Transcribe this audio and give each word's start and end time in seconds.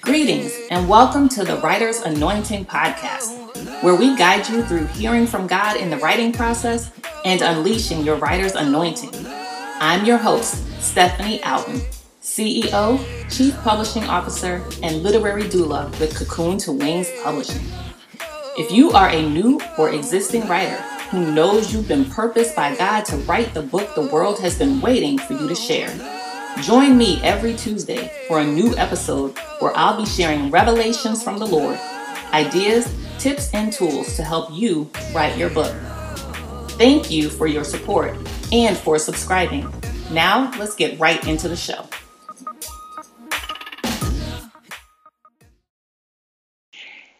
Greetings 0.00 0.58
and 0.70 0.88
welcome 0.88 1.28
to 1.28 1.44
the 1.44 1.60
Writer's 1.62 2.00
Anointing 2.00 2.64
Podcast, 2.64 3.82
where 3.82 3.94
we 3.94 4.16
guide 4.16 4.48
you 4.48 4.62
through 4.62 4.86
hearing 4.86 5.26
from 5.26 5.46
God 5.46 5.76
in 5.76 5.90
the 5.90 5.98
writing 5.98 6.32
process 6.32 6.90
and 7.26 7.42
unleashing 7.42 8.02
your 8.02 8.16
writer's 8.16 8.54
anointing. 8.54 9.10
I'm 9.78 10.06
your 10.06 10.16
host, 10.16 10.64
Stephanie 10.82 11.40
Outen, 11.40 11.82
CEO, 12.22 12.98
Chief 13.30 13.54
Publishing 13.58 14.04
Officer, 14.04 14.64
and 14.82 15.02
Literary 15.02 15.42
Doula 15.42 15.90
with 16.00 16.16
Cocoon 16.16 16.56
to 16.60 16.72
Wings 16.72 17.10
Publishing. 17.22 17.66
If 18.56 18.72
you 18.72 18.90
are 18.92 19.10
a 19.10 19.28
new 19.28 19.60
or 19.76 19.90
existing 19.90 20.48
writer 20.48 20.80
who 21.10 21.30
knows 21.34 21.74
you've 21.74 21.88
been 21.88 22.06
purposed 22.06 22.56
by 22.56 22.74
God 22.74 23.04
to 23.04 23.18
write 23.18 23.52
the 23.52 23.60
book 23.60 23.94
the 23.94 24.06
world 24.06 24.40
has 24.40 24.58
been 24.58 24.80
waiting 24.80 25.18
for 25.18 25.34
you 25.34 25.46
to 25.46 25.54
share, 25.54 25.90
Join 26.60 26.96
me 26.96 27.20
every 27.22 27.54
Tuesday 27.54 28.12
for 28.28 28.40
a 28.40 28.44
new 28.44 28.76
episode 28.76 29.36
where 29.58 29.76
I'll 29.76 29.96
be 29.96 30.06
sharing 30.06 30.50
revelations 30.50 31.22
from 31.22 31.38
the 31.38 31.46
Lord, 31.46 31.78
ideas, 32.32 32.94
tips, 33.18 33.52
and 33.54 33.72
tools 33.72 34.16
to 34.16 34.22
help 34.22 34.50
you 34.52 34.88
write 35.12 35.36
your 35.36 35.50
book. 35.50 35.74
Thank 36.72 37.10
you 37.10 37.30
for 37.30 37.46
your 37.46 37.64
support 37.64 38.16
and 38.52 38.76
for 38.76 38.98
subscribing. 38.98 39.72
Now, 40.12 40.52
let's 40.58 40.76
get 40.76 41.00
right 41.00 41.26
into 41.26 41.48
the 41.48 41.56
show. 41.56 41.86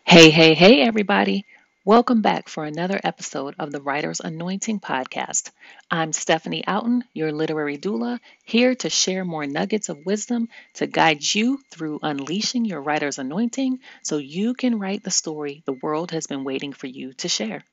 Hey, 0.04 0.30
hey, 0.30 0.54
hey, 0.54 0.82
everybody. 0.82 1.46
Welcome 1.84 2.22
back 2.22 2.48
for 2.48 2.64
another 2.64 3.00
episode 3.02 3.56
of 3.58 3.72
the 3.72 3.80
Writer's 3.80 4.20
Anointing 4.20 4.78
Podcast. 4.78 5.50
I'm 5.90 6.12
Stephanie 6.12 6.62
Outen, 6.64 7.02
your 7.12 7.32
literary 7.32 7.76
doula, 7.76 8.20
here 8.44 8.76
to 8.76 8.88
share 8.88 9.24
more 9.24 9.46
nuggets 9.46 9.88
of 9.88 10.06
wisdom 10.06 10.48
to 10.74 10.86
guide 10.86 11.24
you 11.34 11.58
through 11.72 11.98
unleashing 12.04 12.64
your 12.64 12.80
writer's 12.80 13.18
anointing 13.18 13.80
so 14.04 14.18
you 14.18 14.54
can 14.54 14.78
write 14.78 15.02
the 15.02 15.10
story 15.10 15.64
the 15.66 15.72
world 15.72 16.12
has 16.12 16.28
been 16.28 16.44
waiting 16.44 16.72
for 16.72 16.86
you 16.86 17.14
to 17.14 17.28
share. 17.28 17.64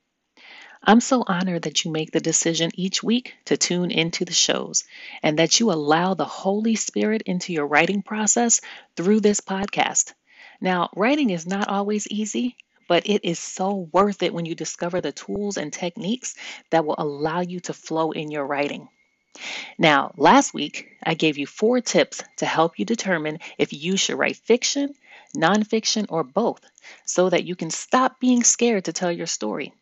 I'm 0.82 1.00
so 1.00 1.22
honored 1.24 1.62
that 1.62 1.84
you 1.84 1.92
make 1.92 2.10
the 2.10 2.18
decision 2.18 2.72
each 2.74 3.04
week 3.04 3.34
to 3.44 3.56
tune 3.56 3.92
into 3.92 4.24
the 4.24 4.32
shows 4.32 4.82
and 5.22 5.38
that 5.38 5.60
you 5.60 5.70
allow 5.70 6.14
the 6.14 6.24
Holy 6.24 6.74
Spirit 6.74 7.22
into 7.26 7.52
your 7.52 7.68
writing 7.68 8.02
process 8.02 8.60
through 8.96 9.20
this 9.20 9.40
podcast. 9.40 10.14
Now, 10.60 10.90
writing 10.96 11.30
is 11.30 11.46
not 11.46 11.68
always 11.68 12.08
easy, 12.08 12.56
but 12.90 13.08
it 13.08 13.24
is 13.24 13.38
so 13.38 13.88
worth 13.92 14.20
it 14.20 14.34
when 14.34 14.44
you 14.44 14.56
discover 14.56 15.00
the 15.00 15.12
tools 15.12 15.56
and 15.56 15.72
techniques 15.72 16.34
that 16.70 16.84
will 16.84 16.96
allow 16.98 17.38
you 17.38 17.60
to 17.60 17.72
flow 17.72 18.10
in 18.10 18.32
your 18.32 18.44
writing. 18.44 18.88
Now, 19.78 20.12
last 20.16 20.52
week, 20.52 20.88
I 21.00 21.14
gave 21.14 21.38
you 21.38 21.46
four 21.46 21.80
tips 21.80 22.20
to 22.38 22.46
help 22.46 22.80
you 22.80 22.84
determine 22.84 23.38
if 23.58 23.72
you 23.72 23.96
should 23.96 24.18
write 24.18 24.38
fiction, 24.38 24.92
nonfiction, 25.36 26.06
or 26.08 26.24
both 26.24 26.62
so 27.06 27.30
that 27.30 27.44
you 27.44 27.54
can 27.54 27.70
stop 27.70 28.18
being 28.18 28.42
scared 28.42 28.86
to 28.86 28.92
tell 28.92 29.12
your 29.12 29.28
story. 29.28 29.72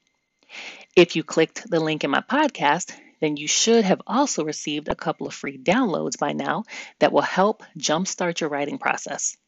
If 0.95 1.17
you 1.17 1.25
clicked 1.25 1.71
the 1.71 1.81
link 1.81 2.05
in 2.05 2.11
my 2.11 2.21
podcast, 2.21 2.95
then 3.21 3.39
you 3.39 3.49
should 3.49 3.87
have 3.87 4.03
also 4.07 4.45
received 4.45 4.89
a 4.89 4.95
couple 4.95 5.27
of 5.27 5.33
free 5.33 5.57
downloads 5.57 6.19
by 6.19 6.35
now 6.35 6.65
that 6.99 7.13
will 7.13 7.23
help 7.23 7.63
jumpstart 7.79 8.41
your 8.41 8.51
writing 8.51 8.77
process. 8.77 9.39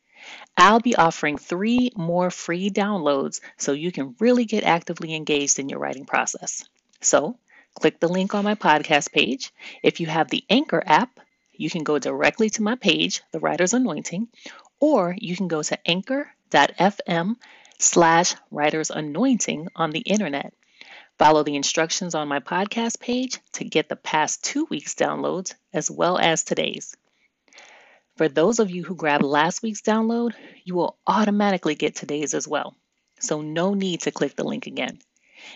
I'll 0.56 0.80
be 0.80 0.96
offering 0.96 1.38
three 1.38 1.90
more 1.96 2.30
free 2.30 2.70
downloads 2.70 3.40
so 3.56 3.72
you 3.72 3.92
can 3.92 4.16
really 4.18 4.44
get 4.44 4.64
actively 4.64 5.14
engaged 5.14 5.58
in 5.58 5.68
your 5.68 5.78
writing 5.78 6.06
process. 6.06 6.64
So, 7.00 7.38
click 7.74 8.00
the 8.00 8.08
link 8.08 8.34
on 8.34 8.44
my 8.44 8.54
podcast 8.54 9.12
page. 9.12 9.52
If 9.82 10.00
you 10.00 10.06
have 10.06 10.28
the 10.28 10.44
Anchor 10.50 10.82
app, 10.84 11.20
you 11.52 11.70
can 11.70 11.84
go 11.84 11.98
directly 11.98 12.50
to 12.50 12.62
my 12.62 12.74
page, 12.74 13.22
The 13.32 13.40
Writer's 13.40 13.74
Anointing, 13.74 14.28
or 14.80 15.14
you 15.18 15.36
can 15.36 15.48
go 15.48 15.62
to 15.62 15.78
anchor.fm 15.88 17.36
slash 17.78 18.34
writer's 18.50 18.90
anointing 18.90 19.68
on 19.76 19.90
the 19.90 20.00
internet. 20.00 20.54
Follow 21.18 21.42
the 21.42 21.56
instructions 21.56 22.14
on 22.14 22.28
my 22.28 22.40
podcast 22.40 22.98
page 22.98 23.38
to 23.52 23.64
get 23.64 23.88
the 23.88 23.96
past 23.96 24.42
two 24.42 24.66
weeks' 24.70 24.94
downloads 24.94 25.54
as 25.72 25.90
well 25.90 26.18
as 26.18 26.44
today's. 26.44 26.96
For 28.20 28.28
those 28.28 28.58
of 28.58 28.70
you 28.70 28.84
who 28.84 28.96
grabbed 28.96 29.24
last 29.24 29.62
week's 29.62 29.80
download, 29.80 30.34
you 30.64 30.74
will 30.74 30.98
automatically 31.06 31.74
get 31.74 31.94
today's 31.94 32.34
as 32.34 32.46
well. 32.46 32.76
So 33.18 33.40
no 33.40 33.72
need 33.72 34.02
to 34.02 34.10
click 34.10 34.36
the 34.36 34.44
link 34.44 34.66
again. 34.66 34.98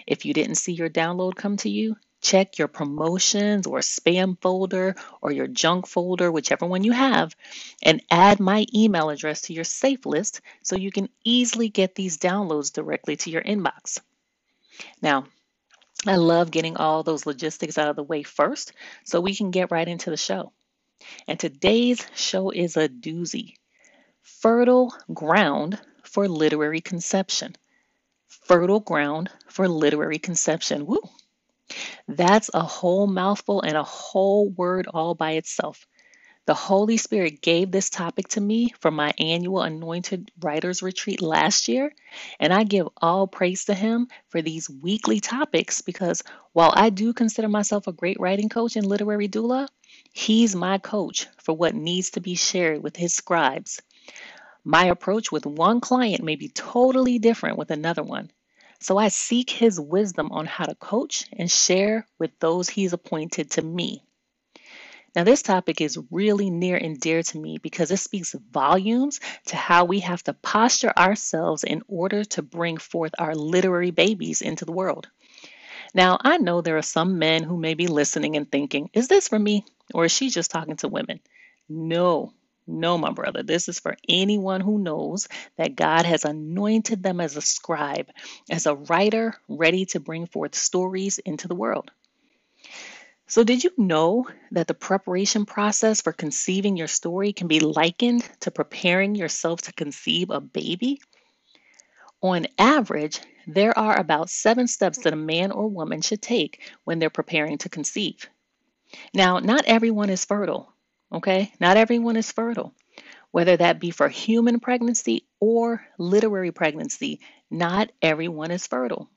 If 0.07 0.25
you 0.25 0.33
didn't 0.33 0.55
see 0.55 0.73
your 0.73 0.89
download 0.89 1.35
come 1.35 1.59
to 1.59 1.69
you, 1.69 1.97
check 2.23 2.57
your 2.57 2.69
promotions 2.69 3.67
or 3.67 3.81
spam 3.81 4.41
folder 4.41 4.95
or 5.21 5.31
your 5.31 5.47
junk 5.47 5.87
folder, 5.87 6.33
whichever 6.33 6.65
one 6.65 6.85
you 6.85 6.93
have, 6.93 7.37
and 7.83 8.03
add 8.11 8.41
my 8.41 8.65
email 8.75 9.11
address 9.11 9.43
to 9.43 9.53
your 9.53 9.65
safe 9.65 10.07
list 10.07 10.41
so 10.63 10.75
you 10.75 10.91
can 10.91 11.11
easily 11.23 11.69
get 11.69 11.95
these 11.95 12.17
downloads 12.17 12.73
directly 12.73 13.17
to 13.17 13.31
your 13.31 13.43
inbox. 13.43 14.01
Now, 15.03 15.27
I 16.07 16.17
love 16.17 16.51
getting 16.51 16.79
all 16.79 17.03
those 17.03 17.27
logistics 17.27 17.77
out 17.77 17.91
of 17.91 17.97
the 17.97 18.03
way 18.03 18.23
first 18.23 18.73
so 19.05 19.21
we 19.21 19.35
can 19.35 19.51
get 19.51 19.71
right 19.71 19.87
into 19.87 20.09
the 20.09 20.17
show. 20.17 20.55
And 21.29 21.39
today's 21.39 22.07
show 22.15 22.51
is 22.51 22.77
a 22.77 22.89
doozy 22.89 23.55
fertile 24.23 24.95
ground 25.13 25.79
for 26.03 26.29
literary 26.29 26.81
conception. 26.81 27.57
Fertile 28.29 28.81
ground 28.81 29.31
for 29.49 29.69
literary 29.69 30.19
conception. 30.19 30.87
Woo! 30.87 31.01
That's 32.09 32.51
a 32.55 32.63
whole 32.63 33.07
mouthful 33.07 33.63
and 33.63 33.77
a 33.77 33.83
whole 33.83 34.49
word 34.51 34.87
all 34.93 35.15
by 35.15 35.33
itself. 35.33 35.87
The 36.47 36.55
Holy 36.55 36.99
Spirit 36.99 37.41
gave 37.41 37.71
this 37.71 37.89
topic 37.89 38.29
to 38.29 38.41
me 38.41 38.75
for 38.79 38.91
my 38.91 39.15
annual 39.19 39.63
Anointed 39.63 40.31
Writers 40.41 40.83
Retreat 40.83 41.23
last 41.23 41.69
year, 41.69 41.95
and 42.39 42.53
I 42.53 42.65
give 42.65 42.89
all 42.99 43.27
praise 43.27 43.65
to 43.65 43.75
Him 43.75 44.09
for 44.29 44.43
these 44.43 44.69
weekly 44.69 45.21
topics 45.21 45.81
because 45.81 46.23
while 46.53 46.73
I 46.77 46.91
do 46.91 47.15
consider 47.15 47.49
myself 47.49 47.87
a 47.87 47.93
great 47.93 48.21
writing 48.21 48.51
coach 48.51 48.77
and 48.77 48.85
literary 48.87 49.29
doula, 49.29 49.69
He's 50.13 50.55
my 50.55 50.79
coach 50.79 51.29
for 51.39 51.57
what 51.57 51.75
needs 51.75 52.11
to 52.11 52.21
be 52.21 52.35
shared 52.35 52.83
with 52.83 52.97
his 52.97 53.15
scribes. 53.15 53.81
My 54.65 54.87
approach 54.87 55.33
with 55.33 55.47
one 55.47 55.81
client 55.81 56.23
may 56.23 56.37
be 56.37 56.49
totally 56.49 57.19
different 57.19 57.59
with 57.59 57.71
another 57.71 58.03
one. 58.03 58.31
So 58.81 58.99
I 58.99 59.09
seek 59.09 59.51
his 59.51 59.81
wisdom 59.81 60.31
on 60.31 60.47
how 60.47 60.67
to 60.67 60.75
coach 60.75 61.25
and 61.33 61.51
share 61.51 62.07
with 62.19 62.39
those 62.39 62.69
he's 62.69 62.93
appointed 62.93 63.53
to 63.53 63.63
me. 63.63 64.03
Now, 65.15 65.23
this 65.23 65.43
topic 65.43 65.81
is 65.81 65.99
really 66.11 66.51
near 66.51 66.77
and 66.77 66.99
dear 66.99 67.23
to 67.23 67.39
me 67.39 67.59
because 67.59 67.91
it 67.93 67.99
speaks 67.99 68.35
volumes 68.51 69.21
to 69.47 69.57
how 69.57 69.85
we 69.85 70.01
have 70.01 70.25
to 70.25 70.33
posture 70.33 70.93
ourselves 70.97 71.63
in 71.63 71.83
order 71.87 72.25
to 72.25 72.43
bring 72.43 72.79
forth 72.79 73.15
our 73.19 73.35
literary 73.35 73.93
babies 73.93 74.43
into 74.43 74.65
the 74.65 74.73
world. 74.73 75.09
Now, 75.95 76.19
I 76.21 76.39
know 76.39 76.61
there 76.61 76.79
are 76.79 76.83
some 76.83 77.21
men 77.21 77.45
who 77.45 77.57
may 77.57 77.75
be 77.75 77.87
listening 77.87 78.37
and 78.37 78.51
thinking, 78.51 78.91
is 78.93 79.07
this 79.07 79.29
for 79.29 79.39
me? 79.39 79.65
Or 79.95 80.07
is 80.07 80.13
she 80.13 80.31
just 80.31 80.51
talking 80.51 80.77
to 80.79 80.89
women? 80.89 81.21
No, 81.69 82.33
no, 82.67 82.99
my 82.99 83.13
brother. 83.13 83.45
This 83.45 83.69
is 83.69 83.79
for 83.79 83.97
anyone 84.09 84.61
who 84.61 84.79
knows 84.79 85.29
that 85.57 85.77
God 85.77 86.07
has 86.07 86.25
anointed 86.25 87.03
them 87.03 87.21
as 87.21 87.37
a 87.37 87.41
scribe, 87.41 88.09
as 88.51 88.67
a 88.67 88.75
writer 88.75 89.35
ready 89.49 89.85
to 89.87 90.01
bring 90.01 90.27
forth 90.27 90.57
stories 90.57 91.19
into 91.19 91.47
the 91.47 91.55
world. 91.55 91.93
So, 93.27 93.43
did 93.43 93.65
you 93.65 93.71
know 93.79 94.29
that 94.51 94.67
the 94.67 94.75
preparation 94.75 95.47
process 95.47 96.03
for 96.03 96.13
conceiving 96.13 96.77
your 96.77 96.89
story 96.89 97.33
can 97.33 97.49
be 97.49 97.59
likened 97.59 98.29
to 98.41 98.51
preparing 98.51 99.15
yourself 99.15 99.63
to 99.63 99.73
conceive 99.73 100.29
a 100.29 100.43
baby? 100.43 101.01
On 102.21 102.47
average, 102.59 103.21
there 103.47 103.77
are 103.79 103.99
about 103.99 104.29
seven 104.29 104.67
steps 104.67 104.99
that 104.99 105.15
a 105.15 105.17
man 105.17 105.53
or 105.53 105.69
woman 105.69 106.03
should 106.03 106.21
take 106.21 106.61
when 106.85 106.99
they're 106.99 107.09
preparing 107.09 107.57
to 107.59 107.71
conceive. 107.71 108.29
Now, 109.15 109.39
not 109.39 109.65
everyone 109.65 110.11
is 110.11 110.27
fertile, 110.27 110.73
okay? 111.11 111.51
Not 111.59 111.79
everyone 111.79 112.17
is 112.17 112.31
fertile. 112.31 112.75
Whether 113.31 113.57
that 113.57 113.81
be 113.81 113.91
for 113.91 114.09
human 114.09 114.61
pregnancy 114.61 115.27
or 115.41 115.83
literary 115.99 116.53
pregnancy, 116.53 117.21
not 117.51 117.91
everyone 118.03 118.51
is 118.51 118.67
fertile. 118.67 119.09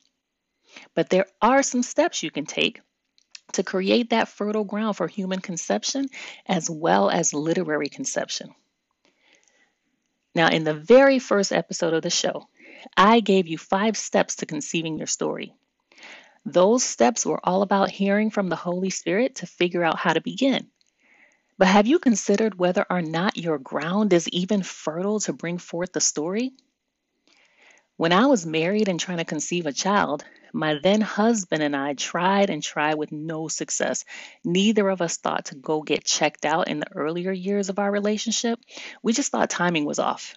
But 0.96 1.10
there 1.10 1.28
are 1.42 1.62
some 1.62 1.84
steps 1.84 2.24
you 2.24 2.32
can 2.32 2.46
take 2.46 2.82
to 3.54 3.64
create 3.64 4.10
that 4.10 4.28
fertile 4.28 4.64
ground 4.64 4.98
for 4.98 5.08
human 5.08 5.40
conception 5.40 6.08
as 6.46 6.70
well 6.70 7.10
as 7.10 7.34
literary 7.34 7.90
conception. 7.90 8.54
Now, 10.36 10.50
in 10.50 10.64
the 10.64 10.74
very 10.74 11.20
first 11.20 11.52
episode 11.52 11.94
of 11.94 12.04
the 12.04 12.10
show, 12.10 12.48
I 12.96 13.22
gave 13.22 13.48
you 13.48 13.58
five 13.58 13.98
steps 13.98 14.38
to 14.38 14.46
conceiving 14.46 14.98
your 14.98 15.08
story. 15.08 15.54
Those 16.46 16.84
steps 16.84 17.26
were 17.26 17.40
all 17.44 17.62
about 17.62 17.90
hearing 17.90 18.30
from 18.30 18.48
the 18.48 18.56
Holy 18.56 18.90
Spirit 18.90 19.36
to 19.38 19.48
figure 19.48 19.84
out 19.84 19.98
how 19.98 20.14
to 20.14 20.22
begin. 20.22 20.68
But 21.58 21.68
have 21.68 21.88
you 21.88 21.98
considered 21.98 22.60
whether 22.60 22.86
or 22.90 23.02
not 23.02 23.36
your 23.36 23.58
ground 23.58 24.14
is 24.14 24.30
even 24.30 24.62
fertile 24.62 25.20
to 25.22 25.34
bring 25.34 25.58
forth 25.58 25.92
the 25.92 26.02
story? 26.02 26.54
When 27.96 28.14
I 28.14 28.28
was 28.28 28.46
married 28.46 28.90
and 28.90 29.00
trying 29.00 29.18
to 29.18 29.26
conceive 29.26 29.66
a 29.66 29.74
child, 29.74 30.24
My 30.58 30.80
then 30.82 31.02
husband 31.02 31.62
and 31.62 31.76
I 31.76 31.94
tried 31.94 32.50
and 32.50 32.64
tried 32.64 32.96
with 32.96 33.12
no 33.12 33.48
success. 33.48 34.06
Neither 34.44 34.90
of 34.90 35.04
us 35.04 35.18
thought 35.18 35.46
to 35.46 35.56
go 35.56 35.84
get 35.84 36.04
checked 36.04 36.46
out 36.46 36.68
in 36.68 36.80
the 36.80 36.92
earlier 36.96 37.32
years 37.32 37.70
of 37.70 37.78
our 37.78 37.92
relationship. 37.92 38.60
We 39.04 39.14
just 39.14 39.32
thought 39.32 39.52
timing 39.52 39.86
was 39.86 40.00
off. 40.00 40.34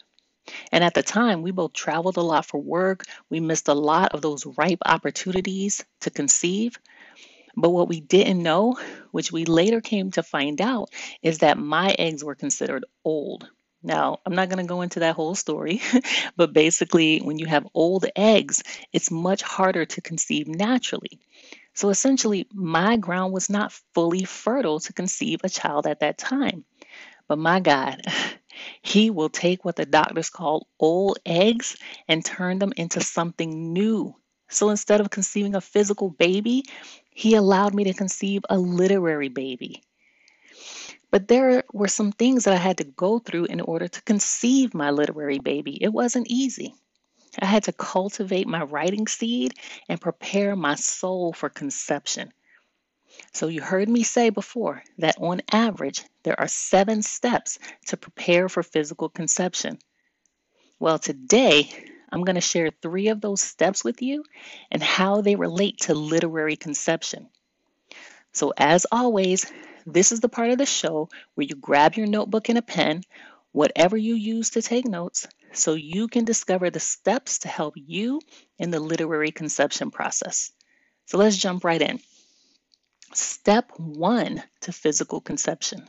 And 0.72 0.84
at 0.84 0.92
the 0.92 1.02
time, 1.02 1.40
we 1.40 1.52
both 1.52 1.72
traveled 1.72 2.18
a 2.18 2.20
lot 2.20 2.44
for 2.44 2.60
work. 2.60 3.04
We 3.30 3.40
missed 3.40 3.68
a 3.68 3.72
lot 3.72 4.12
of 4.12 4.20
those 4.20 4.44
ripe 4.44 4.80
opportunities 4.84 5.82
to 6.02 6.10
conceive. 6.10 6.78
But 7.56 7.70
what 7.70 7.88
we 7.88 8.02
didn't 8.02 8.42
know, 8.42 8.78
which 9.12 9.32
we 9.32 9.46
later 9.46 9.80
came 9.80 10.10
to 10.10 10.22
find 10.22 10.60
out, 10.60 10.90
is 11.22 11.38
that 11.38 11.56
my 11.56 11.96
eggs 11.98 12.22
were 12.22 12.34
considered 12.34 12.84
old. 13.06 13.48
Now, 13.82 14.20
I'm 14.26 14.34
not 14.34 14.48
going 14.50 14.64
to 14.64 14.68
go 14.68 14.82
into 14.82 15.00
that 15.00 15.16
whole 15.16 15.34
story, 15.34 15.80
but 16.36 16.52
basically, 16.52 17.20
when 17.20 17.38
you 17.38 17.46
have 17.46 17.66
old 17.74 18.06
eggs, 18.14 18.62
it's 18.92 19.10
much 19.10 19.42
harder 19.42 19.86
to 19.86 20.00
conceive 20.02 20.48
naturally. 20.48 21.18
So 21.74 21.90
essentially, 21.90 22.46
my 22.52 22.96
ground 22.96 23.32
was 23.32 23.48
not 23.50 23.72
fully 23.94 24.24
fertile 24.24 24.80
to 24.80 24.92
conceive 24.92 25.40
a 25.44 25.48
child 25.48 25.86
at 25.86 26.00
that 26.00 26.18
time. 26.18 26.64
But 27.28 27.38
my 27.38 27.60
God, 27.60 28.02
He 28.82 29.10
will 29.10 29.30
take 29.30 29.64
what 29.64 29.76
the 29.76 29.86
doctors 29.86 30.30
call 30.30 30.68
old 30.78 31.18
eggs 31.24 31.76
and 32.08 32.24
turn 32.24 32.58
them 32.58 32.74
into 32.76 33.00
something 33.00 33.72
new. 33.72 34.14
So 34.48 34.68
instead 34.70 35.00
of 35.00 35.10
conceiving 35.10 35.54
a 35.54 35.60
physical 35.60 36.10
baby, 36.10 36.64
He 37.10 37.34
allowed 37.34 37.74
me 37.74 37.84
to 37.84 37.94
conceive 37.94 38.42
a 38.50 38.58
literary 38.58 39.28
baby. 39.28 39.82
But 41.10 41.28
there 41.28 41.64
were 41.72 41.88
some 41.88 42.12
things 42.12 42.44
that 42.44 42.54
I 42.54 42.58
had 42.58 42.78
to 42.78 42.84
go 42.84 43.18
through 43.18 43.46
in 43.46 43.60
order 43.60 43.88
to 43.88 44.02
conceive 44.02 44.74
my 44.74 44.90
literary 44.90 45.38
baby. 45.38 45.82
It 45.82 45.92
wasn't 45.92 46.28
easy. 46.28 46.74
I 47.38 47.46
had 47.46 47.64
to 47.64 47.72
cultivate 47.72 48.46
my 48.46 48.62
writing 48.62 49.06
seed 49.06 49.54
and 49.88 50.00
prepare 50.00 50.56
my 50.56 50.74
soul 50.74 51.32
for 51.32 51.48
conception. 51.48 52.32
So, 53.32 53.48
you 53.48 53.60
heard 53.60 53.88
me 53.88 54.04
say 54.04 54.30
before 54.30 54.82
that 54.98 55.16
on 55.18 55.42
average, 55.50 56.04
there 56.22 56.38
are 56.38 56.48
seven 56.48 57.02
steps 57.02 57.58
to 57.86 57.96
prepare 57.96 58.48
for 58.48 58.62
physical 58.62 59.08
conception. 59.08 59.78
Well, 60.78 60.98
today, 60.98 61.70
I'm 62.10 62.24
going 62.24 62.36
to 62.36 62.40
share 62.40 62.70
three 62.70 63.08
of 63.08 63.20
those 63.20 63.42
steps 63.42 63.84
with 63.84 64.00
you 64.00 64.24
and 64.70 64.82
how 64.82 65.20
they 65.20 65.36
relate 65.36 65.78
to 65.82 65.94
literary 65.94 66.56
conception. 66.56 67.28
So, 68.32 68.52
as 68.56 68.86
always, 68.90 69.52
this 69.86 70.12
is 70.12 70.20
the 70.20 70.28
part 70.28 70.50
of 70.50 70.58
the 70.58 70.66
show 70.66 71.08
where 71.34 71.46
you 71.46 71.54
grab 71.54 71.94
your 71.94 72.06
notebook 72.06 72.48
and 72.48 72.58
a 72.58 72.62
pen, 72.62 73.02
whatever 73.52 73.96
you 73.96 74.14
use 74.14 74.50
to 74.50 74.62
take 74.62 74.86
notes, 74.86 75.26
so 75.52 75.74
you 75.74 76.08
can 76.08 76.24
discover 76.24 76.70
the 76.70 76.80
steps 76.80 77.40
to 77.40 77.48
help 77.48 77.74
you 77.76 78.20
in 78.58 78.70
the 78.70 78.80
literary 78.80 79.30
conception 79.30 79.90
process. 79.90 80.52
So 81.06 81.18
let's 81.18 81.36
jump 81.36 81.64
right 81.64 81.82
in. 81.82 82.00
Step 83.12 83.72
one 83.76 84.42
to 84.60 84.72
physical 84.72 85.20
conception 85.20 85.88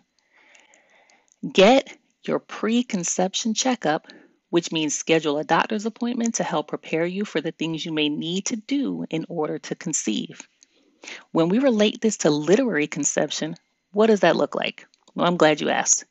get 1.50 1.98
your 2.24 2.40
preconception 2.40 3.54
checkup, 3.54 4.08
which 4.50 4.72
means 4.72 4.94
schedule 4.94 5.38
a 5.38 5.44
doctor's 5.44 5.86
appointment 5.86 6.36
to 6.36 6.44
help 6.44 6.68
prepare 6.68 7.06
you 7.06 7.26
for 7.26 7.42
the 7.42 7.52
things 7.52 7.86
you 7.86 7.92
may 7.92 8.10
need 8.10 8.46
to 8.46 8.56
do 8.56 9.06
in 9.10 9.26
order 9.28 9.58
to 9.58 9.76
conceive. 9.76 10.48
When 11.32 11.50
we 11.50 11.60
relate 11.60 12.00
this 12.00 12.18
to 12.18 12.30
literary 12.30 12.88
conception, 12.88 13.56
what 13.92 14.08
does 14.08 14.22
that 14.22 14.36
look 14.36 14.56
like? 14.56 14.88
Well, 15.16 15.28
I'm 15.28 15.38
glad 15.38 15.62
you 15.62 15.70
asked 15.70 16.06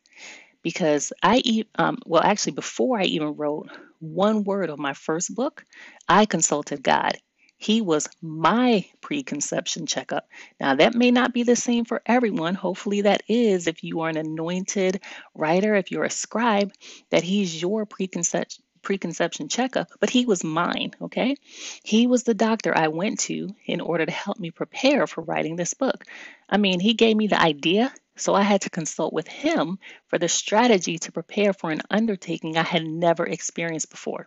because 0.63 1.13
I, 1.23 1.65
um, 1.77 1.99
well, 2.07 2.23
actually, 2.23 2.53
before 2.53 3.01
I 3.01 3.05
even 3.05 3.37
wrote 3.37 3.69
one 3.99 4.45
word 4.45 4.71
of 4.71 4.79
my 4.79 4.93
first 4.93 5.35
book, 5.35 5.65
I 6.09 6.27
consulted 6.27 6.83
God. 6.83 7.17
He 7.57 7.83
was 7.83 8.09
my 8.23 8.87
preconception 9.03 9.85
checkup. 9.87 10.27
Now, 10.59 10.77
that 10.77 10.95
may 10.95 11.11
not 11.11 11.35
be 11.35 11.43
the 11.43 11.57
same 11.57 11.85
for 11.85 12.01
everyone. 12.07 12.55
Hopefully, 12.55 13.03
that 13.03 13.23
is 13.29 13.67
if 13.67 13.85
you 13.85 14.01
are 14.01 14.09
an 14.09 14.17
anointed 14.17 15.03
writer, 15.35 15.75
if 15.75 15.91
you're 15.91 16.05
a 16.05 16.11
scribe, 16.11 16.73
that 17.11 17.23
He's 17.23 17.61
your 17.61 17.85
preconception 17.85 18.65
preconception 18.83 19.49
checkup, 19.49 19.89
but 20.01 20.11
he 20.11 20.27
was 20.27 20.45
mine, 20.45 20.93
okay? 21.03 21.37
He 21.83 22.07
was 22.07 22.25
the 22.25 22.35
doctor 22.35 22.77
I 22.77 22.89
went 22.89 23.21
to 23.21 23.55
in 23.67 23.81
order 23.81 24.07
to 24.07 24.13
help 24.13 24.39
me 24.39 24.51
prepare 24.51 25.07
for 25.07 25.23
writing 25.23 25.57
this 25.57 25.75
book. 25.75 26.05
I 26.49 26.57
mean, 26.57 26.81
he 26.81 26.95
gave 26.95 27.17
me 27.17 27.27
the 27.27 27.41
idea, 27.41 27.93
so 28.17 28.35
I 28.35 28.43
had 28.43 28.63
to 28.63 28.71
consult 28.71 29.13
with 29.13 29.29
him 29.29 29.79
for 30.09 30.19
the 30.19 30.29
strategy 30.29 30.99
to 30.99 31.13
prepare 31.13 31.53
for 31.53 31.71
an 31.71 31.83
undertaking 31.91 32.57
I 32.57 32.63
had 32.63 32.85
never 32.85 33.27
experienced 33.27 33.91
before. 33.91 34.27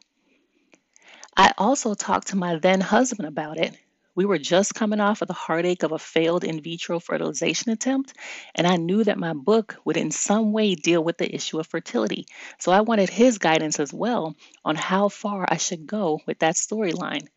I 1.35 1.53
also 1.57 1.93
talked 1.93 2.27
to 2.29 2.37
my 2.37 2.57
then 2.57 2.81
husband 2.81 3.27
about 3.27 3.57
it, 3.57 3.77
we 4.15 4.25
were 4.25 4.37
just 4.37 4.75
coming 4.75 4.99
off 4.99 5.21
of 5.21 5.27
the 5.27 5.33
heartache 5.33 5.83
of 5.83 5.91
a 5.91 5.97
failed 5.97 6.43
in 6.43 6.61
vitro 6.61 6.99
fertilization 6.99 7.71
attempt, 7.71 8.13
and 8.53 8.67
I 8.67 8.75
knew 8.75 9.03
that 9.03 9.17
my 9.17 9.33
book 9.33 9.75
would 9.85 9.97
in 9.97 10.11
some 10.11 10.51
way 10.51 10.75
deal 10.75 11.03
with 11.03 11.17
the 11.17 11.33
issue 11.33 11.59
of 11.59 11.67
fertility. 11.67 12.27
So 12.59 12.71
I 12.71 12.81
wanted 12.81 13.09
his 13.09 13.39
guidance 13.39 13.79
as 13.79 13.91
well 13.91 14.35
on 14.63 14.75
how 14.75 15.09
far 15.09 15.45
I 15.49 15.57
should 15.57 15.87
go 15.87 16.19
with 16.27 16.39
that 16.39 16.55
storyline. 16.55 17.27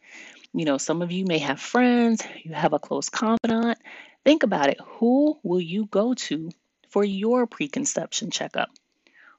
You 0.52 0.64
know, 0.64 0.78
some 0.78 1.02
of 1.02 1.12
you 1.12 1.24
may 1.24 1.38
have 1.38 1.60
friends, 1.60 2.22
you 2.42 2.52
have 2.52 2.72
a 2.72 2.78
close 2.78 3.08
confidant. 3.08 3.78
Think 4.24 4.42
about 4.42 4.68
it. 4.68 4.78
Who 4.98 5.38
will 5.42 5.60
you 5.60 5.86
go 5.86 6.14
to 6.14 6.50
for 6.90 7.04
your 7.04 7.46
preconception 7.46 8.30
checkup? 8.30 8.70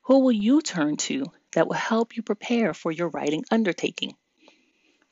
Who 0.03 0.19
will 0.19 0.31
you 0.31 0.61
turn 0.61 0.97
to 0.97 1.25
that 1.51 1.67
will 1.67 1.75
help 1.75 2.15
you 2.15 2.23
prepare 2.23 2.73
for 2.73 2.91
your 2.91 3.09
writing 3.09 3.43
undertaking? 3.51 4.15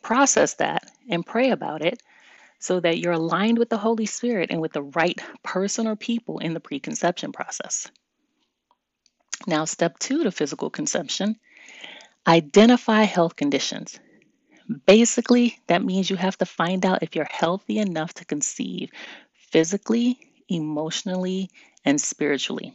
Process 0.01 0.53
that 0.55 0.89
and 1.09 1.25
pray 1.25 1.49
about 1.49 1.81
it 1.81 2.01
so 2.65 2.79
that 2.79 2.97
you're 2.97 3.13
aligned 3.13 3.59
with 3.59 3.69
the 3.69 3.77
Holy 3.77 4.07
Spirit 4.07 4.49
and 4.49 4.59
with 4.59 4.73
the 4.73 4.81
right 4.81 5.21
person 5.43 5.85
or 5.85 5.95
people 5.95 6.39
in 6.39 6.55
the 6.55 6.59
preconception 6.59 7.31
process. 7.31 7.91
Now, 9.45 9.65
step 9.65 9.99
two 9.99 10.23
to 10.23 10.31
physical 10.31 10.71
conception 10.71 11.35
identify 12.27 13.03
health 13.03 13.35
conditions. 13.35 13.99
Basically, 14.87 15.59
that 15.67 15.83
means 15.83 16.09
you 16.09 16.15
have 16.15 16.39
to 16.39 16.47
find 16.47 16.83
out 16.87 17.03
if 17.03 17.15
you're 17.15 17.27
healthy 17.29 17.77
enough 17.77 18.15
to 18.15 18.25
conceive 18.25 18.89
physically, 19.51 20.17
emotionally, 20.49 21.51
and 21.85 22.01
spiritually. 22.01 22.73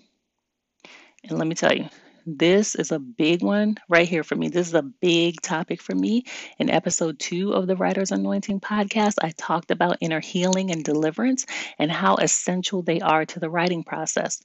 And 1.24 1.36
let 1.36 1.48
me 1.48 1.56
tell 1.56 1.74
you, 1.74 1.88
this 2.26 2.74
is 2.74 2.92
a 2.92 2.98
big 2.98 3.42
one 3.42 3.76
right 3.88 4.08
here 4.08 4.22
for 4.22 4.34
me. 4.34 4.48
This 4.48 4.68
is 4.68 4.74
a 4.74 4.82
big 4.82 5.40
topic 5.40 5.80
for 5.80 5.94
me. 5.94 6.24
In 6.58 6.70
episode 6.70 7.18
two 7.18 7.52
of 7.52 7.66
the 7.66 7.76
Writer's 7.76 8.12
Anointing 8.12 8.60
podcast, 8.60 9.14
I 9.22 9.30
talked 9.30 9.70
about 9.70 9.98
inner 10.00 10.20
healing 10.20 10.70
and 10.70 10.84
deliverance 10.84 11.46
and 11.78 11.90
how 11.90 12.16
essential 12.16 12.82
they 12.82 13.00
are 13.00 13.24
to 13.26 13.40
the 13.40 13.50
writing 13.50 13.84
process. 13.84 14.42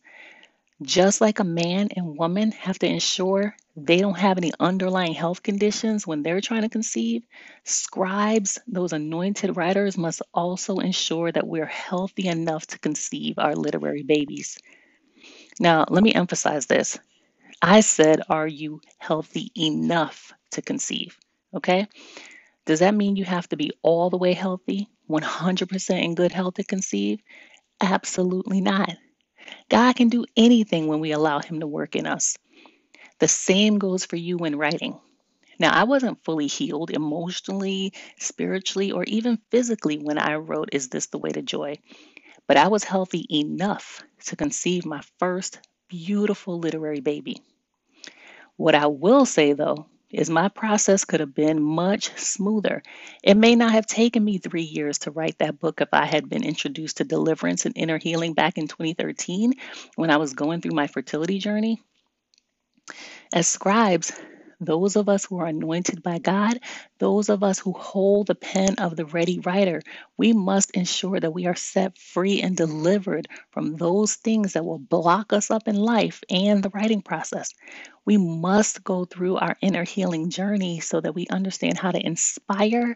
Just 0.81 1.21
like 1.21 1.39
a 1.39 1.45
man 1.45 1.89
and 1.95 2.17
woman 2.17 2.51
have 2.51 2.79
to 2.79 2.87
ensure 2.87 3.55
they 3.77 3.97
don't 3.97 4.17
have 4.17 4.37
any 4.37 4.51
underlying 4.59 5.13
health 5.13 5.41
conditions 5.41 6.05
when 6.05 6.21
they're 6.21 6.41
trying 6.41 6.63
to 6.63 6.69
conceive, 6.69 7.23
scribes, 7.63 8.59
those 8.67 8.91
anointed 8.91 9.55
writers, 9.55 9.97
must 9.97 10.21
also 10.33 10.77
ensure 10.77 11.31
that 11.31 11.47
we're 11.47 11.65
healthy 11.65 12.27
enough 12.27 12.67
to 12.67 12.79
conceive 12.79 13.39
our 13.39 13.55
literary 13.55 14.03
babies. 14.03 14.57
Now, 15.59 15.85
let 15.89 16.03
me 16.03 16.13
emphasize 16.13 16.65
this 16.65 16.99
I 17.67 17.79
said, 17.79 18.21
Are 18.29 18.47
you 18.47 18.79
healthy 18.99 19.51
enough 19.57 20.31
to 20.51 20.61
conceive? 20.61 21.17
Okay. 21.51 21.87
Does 22.67 22.81
that 22.81 22.93
mean 22.93 23.15
you 23.15 23.25
have 23.25 23.49
to 23.49 23.57
be 23.57 23.71
all 23.81 24.11
the 24.11 24.19
way 24.19 24.33
healthy, 24.33 24.87
100% 25.09 26.03
in 26.03 26.13
good 26.13 26.31
health 26.31 26.53
to 26.55 26.63
conceive? 26.63 27.21
Absolutely 27.81 28.61
not. 28.61 28.91
God 29.69 29.95
can 29.95 30.09
do 30.09 30.25
anything 30.37 30.87
when 30.87 30.99
we 30.99 31.11
allow 31.11 31.39
Him 31.39 31.61
to 31.61 31.67
work 31.67 31.95
in 31.95 32.05
us. 32.05 32.37
The 33.19 33.27
same 33.27 33.79
goes 33.79 34.05
for 34.05 34.15
you 34.15 34.37
when 34.37 34.57
writing. 34.57 34.99
Now, 35.59 35.73
I 35.73 35.85
wasn't 35.85 36.23
fully 36.23 36.47
healed 36.47 36.91
emotionally, 36.91 37.93
spiritually, 38.19 38.91
or 38.91 39.05
even 39.05 39.39
physically 39.49 39.97
when 39.97 40.19
I 40.19 40.35
wrote 40.35 40.69
Is 40.71 40.89
This 40.89 41.07
the 41.07 41.17
Way 41.17 41.31
to 41.31 41.41
Joy? 41.41 41.79
But 42.47 42.57
I 42.57 42.67
was 42.67 42.83
healthy 42.83 43.25
enough 43.31 44.03
to 44.27 44.35
conceive 44.35 44.85
my 44.85 45.01
first 45.19 45.59
beautiful 45.89 46.59
literary 46.59 47.01
baby. 47.01 47.41
What 48.57 48.75
I 48.75 48.87
will 48.87 49.25
say 49.25 49.53
though 49.53 49.87
is 50.11 50.29
my 50.29 50.47
process 50.47 51.03
could 51.03 51.19
have 51.19 51.35
been 51.35 51.61
much 51.61 52.17
smoother. 52.17 52.83
It 53.21 53.35
may 53.35 53.55
not 53.55 53.73
have 53.73 53.85
taken 53.85 54.23
me 54.23 54.37
three 54.37 54.61
years 54.63 54.99
to 54.99 55.11
write 55.11 55.37
that 55.39 55.59
book 55.59 55.81
if 55.81 55.89
I 55.91 56.05
had 56.05 56.29
been 56.29 56.43
introduced 56.43 56.97
to 56.97 57.03
deliverance 57.03 57.65
and 57.65 57.75
inner 57.75 57.97
healing 57.97 58.33
back 58.33 58.57
in 58.57 58.67
2013 58.67 59.55
when 59.95 60.09
I 60.11 60.17
was 60.17 60.33
going 60.33 60.61
through 60.61 60.75
my 60.75 60.87
fertility 60.87 61.39
journey. 61.39 61.81
As 63.33 63.47
scribes, 63.47 64.13
those 64.59 64.95
of 64.95 65.09
us 65.09 65.25
who 65.25 65.39
are 65.39 65.47
anointed 65.47 66.03
by 66.03 66.19
God, 66.19 66.59
those 66.99 67.29
of 67.29 67.43
us 67.43 67.59
who 67.59 67.73
hold 67.73 68.27
the 68.27 68.35
pen 68.35 68.75
of 68.79 68.95
the 68.95 69.05
ready 69.05 69.39
writer, 69.39 69.81
we 70.17 70.33
must 70.33 70.71
ensure 70.71 71.19
that 71.19 71.33
we 71.33 71.47
are 71.47 71.55
set 71.55 71.97
free 71.97 72.41
and 72.41 72.57
delivered 72.57 73.27
from 73.51 73.75
those 73.77 74.15
things 74.15 74.53
that 74.53 74.65
will 74.65 74.79
block 74.79 75.33
us 75.33 75.51
up 75.51 75.67
in 75.67 75.75
life 75.75 76.23
and 76.29 76.63
the 76.63 76.71
writing 76.71 77.01
process. 77.01 77.51
We 78.05 78.17
must 78.17 78.83
go 78.83 79.05
through 79.05 79.37
our 79.37 79.57
inner 79.61 79.83
healing 79.83 80.29
journey 80.29 80.79
so 80.81 81.01
that 81.01 81.15
we 81.15 81.27
understand 81.27 81.77
how 81.77 81.91
to 81.91 82.05
inspire 82.05 82.95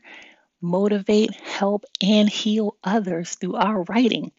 motivate, 0.61 1.33
help, 1.35 1.85
and 2.01 2.29
heal 2.29 2.77
others 2.83 3.35
through 3.35 3.55
our 3.55 3.83
writing. 3.83 4.31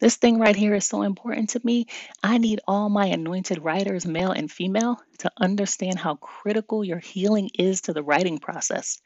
This 0.00 0.16
thing 0.16 0.38
right 0.38 0.56
here 0.56 0.74
is 0.74 0.86
so 0.86 1.02
important 1.02 1.50
to 1.50 1.60
me. 1.64 1.86
I 2.22 2.38
need 2.38 2.60
all 2.66 2.88
my 2.88 3.06
anointed 3.06 3.62
writers, 3.62 4.06
male 4.06 4.30
and 4.32 4.50
female, 4.50 5.00
to 5.18 5.30
understand 5.38 5.98
how 5.98 6.16
critical 6.16 6.84
your 6.84 6.98
healing 6.98 7.50
is 7.58 7.82
to 7.82 7.92
the 7.92 8.02
writing 8.02 8.38
process. 8.38 9.00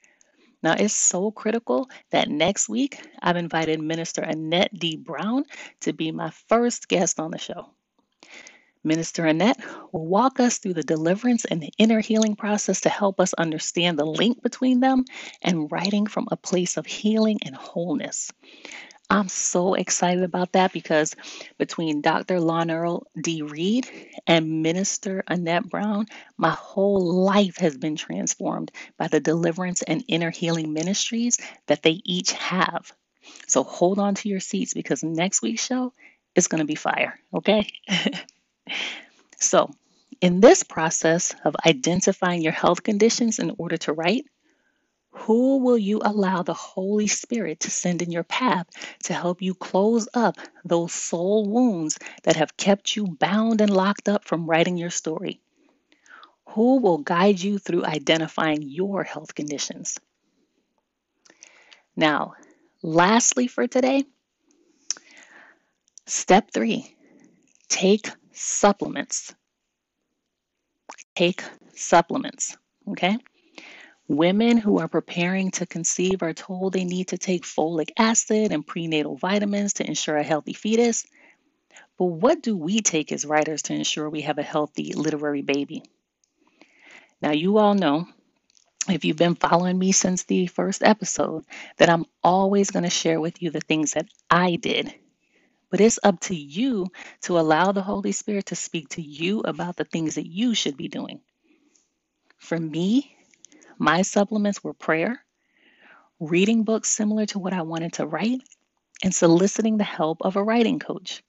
Now, 0.62 0.74
it's 0.78 0.94
so 0.94 1.30
critical 1.30 1.90
that 2.10 2.30
next 2.30 2.68
week 2.68 2.98
I've 3.20 3.36
invited 3.36 3.80
Minister 3.80 4.22
Annette 4.22 4.72
D. 4.78 4.96
Brown 4.96 5.44
to 5.80 5.92
be 5.92 6.10
my 6.10 6.30
first 6.48 6.88
guest 6.88 7.20
on 7.20 7.30
the 7.32 7.38
show. 7.38 7.68
Minister 8.82 9.24
Annette 9.24 9.58
will 9.92 10.06
walk 10.06 10.40
us 10.40 10.58
through 10.58 10.74
the 10.74 10.82
deliverance 10.82 11.46
and 11.46 11.60
the 11.60 11.72
inner 11.78 12.00
healing 12.00 12.36
process 12.36 12.82
to 12.82 12.90
help 12.90 13.18
us 13.18 13.32
understand 13.34 13.98
the 13.98 14.04
link 14.04 14.42
between 14.42 14.80
them 14.80 15.04
and 15.40 15.72
writing 15.72 16.06
from 16.06 16.28
a 16.30 16.36
place 16.36 16.76
of 16.76 16.84
healing 16.86 17.38
and 17.44 17.54
wholeness. 17.54 18.30
I'm 19.10 19.28
so 19.28 19.74
excited 19.74 20.24
about 20.24 20.52
that 20.52 20.72
because 20.72 21.14
between 21.58 22.00
Dr. 22.00 22.40
Lonarl 22.40 23.04
D. 23.20 23.42
Reed 23.42 23.88
and 24.26 24.62
Minister 24.62 25.22
Annette 25.28 25.68
Brown, 25.68 26.06
my 26.38 26.50
whole 26.50 27.24
life 27.24 27.58
has 27.58 27.76
been 27.76 27.96
transformed 27.96 28.72
by 28.96 29.08
the 29.08 29.20
deliverance 29.20 29.82
and 29.82 30.04
inner 30.08 30.30
healing 30.30 30.72
ministries 30.72 31.36
that 31.66 31.82
they 31.82 32.00
each 32.04 32.32
have. 32.32 32.92
So 33.46 33.62
hold 33.62 33.98
on 33.98 34.14
to 34.16 34.28
your 34.28 34.40
seats 34.40 34.74
because 34.74 35.04
next 35.04 35.42
week's 35.42 35.64
show 35.64 35.92
is 36.34 36.48
going 36.48 36.60
to 36.60 36.66
be 36.66 36.74
fire, 36.74 37.18
okay? 37.34 37.68
so, 39.38 39.70
in 40.20 40.40
this 40.40 40.62
process 40.62 41.34
of 41.44 41.54
identifying 41.66 42.40
your 42.42 42.52
health 42.52 42.82
conditions 42.82 43.38
in 43.38 43.54
order 43.58 43.76
to 43.78 43.92
write, 43.92 44.24
who 45.14 45.58
will 45.58 45.78
you 45.78 46.00
allow 46.04 46.42
the 46.42 46.54
Holy 46.54 47.06
Spirit 47.06 47.60
to 47.60 47.70
send 47.70 48.02
in 48.02 48.10
your 48.10 48.24
path 48.24 48.66
to 49.04 49.14
help 49.14 49.40
you 49.40 49.54
close 49.54 50.08
up 50.12 50.36
those 50.64 50.92
soul 50.92 51.48
wounds 51.48 51.98
that 52.24 52.36
have 52.36 52.56
kept 52.56 52.96
you 52.96 53.06
bound 53.06 53.60
and 53.60 53.72
locked 53.72 54.08
up 54.08 54.24
from 54.24 54.50
writing 54.50 54.76
your 54.76 54.90
story? 54.90 55.40
Who 56.50 56.80
will 56.80 56.98
guide 56.98 57.40
you 57.40 57.58
through 57.58 57.84
identifying 57.84 58.62
your 58.62 59.04
health 59.04 59.34
conditions? 59.34 59.98
Now, 61.96 62.34
lastly 62.82 63.46
for 63.46 63.68
today, 63.68 64.04
step 66.06 66.50
three 66.52 66.96
take 67.68 68.10
supplements. 68.32 69.32
Take 71.14 71.42
supplements, 71.74 72.56
okay? 72.88 73.16
Women 74.06 74.58
who 74.58 74.80
are 74.80 74.88
preparing 74.88 75.50
to 75.52 75.66
conceive 75.66 76.22
are 76.22 76.34
told 76.34 76.72
they 76.72 76.84
need 76.84 77.08
to 77.08 77.18
take 77.18 77.44
folic 77.44 77.90
acid 77.98 78.52
and 78.52 78.66
prenatal 78.66 79.16
vitamins 79.16 79.74
to 79.74 79.86
ensure 79.86 80.16
a 80.16 80.22
healthy 80.22 80.52
fetus. 80.52 81.06
But 81.96 82.06
what 82.06 82.42
do 82.42 82.56
we 82.56 82.80
take 82.80 83.12
as 83.12 83.24
writers 83.24 83.62
to 83.62 83.74
ensure 83.74 84.10
we 84.10 84.22
have 84.22 84.38
a 84.38 84.42
healthy 84.42 84.92
literary 84.92 85.42
baby? 85.42 85.84
Now, 87.22 87.30
you 87.30 87.56
all 87.56 87.74
know, 87.74 88.06
if 88.88 89.06
you've 89.06 89.16
been 89.16 89.36
following 89.36 89.78
me 89.78 89.92
since 89.92 90.24
the 90.24 90.48
first 90.48 90.82
episode, 90.82 91.44
that 91.78 91.88
I'm 91.88 92.04
always 92.22 92.70
going 92.70 92.82
to 92.82 92.90
share 92.90 93.20
with 93.20 93.40
you 93.40 93.50
the 93.50 93.60
things 93.60 93.92
that 93.92 94.06
I 94.28 94.56
did. 94.56 94.94
But 95.70 95.80
it's 95.80 95.98
up 96.04 96.20
to 96.20 96.36
you 96.36 96.88
to 97.22 97.38
allow 97.38 97.72
the 97.72 97.82
Holy 97.82 98.12
Spirit 98.12 98.46
to 98.46 98.56
speak 98.56 98.90
to 98.90 99.02
you 99.02 99.40
about 99.40 99.76
the 99.76 99.84
things 99.84 100.16
that 100.16 100.26
you 100.26 100.54
should 100.54 100.76
be 100.76 100.88
doing. 100.88 101.20
For 102.36 102.58
me, 102.58 103.13
my 103.78 104.02
supplements 104.02 104.62
were 104.62 104.74
prayer, 104.74 105.24
reading 106.20 106.64
books 106.64 106.88
similar 106.88 107.26
to 107.26 107.38
what 107.38 107.52
I 107.52 107.62
wanted 107.62 107.94
to 107.94 108.06
write, 108.06 108.42
and 109.02 109.14
soliciting 109.14 109.76
the 109.76 109.84
help 109.84 110.18
of 110.22 110.36
a 110.36 110.42
writing 110.42 110.78
coach. 110.78 111.22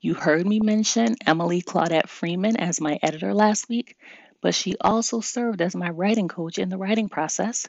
You 0.00 0.14
heard 0.14 0.46
me 0.46 0.60
mention 0.60 1.16
Emily 1.26 1.62
Claudette 1.62 2.08
Freeman 2.08 2.56
as 2.56 2.80
my 2.80 2.98
editor 3.02 3.34
last 3.34 3.68
week, 3.68 3.96
but 4.40 4.54
she 4.54 4.76
also 4.80 5.20
served 5.20 5.60
as 5.62 5.74
my 5.74 5.90
writing 5.90 6.28
coach 6.28 6.58
in 6.58 6.68
the 6.68 6.78
writing 6.78 7.08
process 7.08 7.68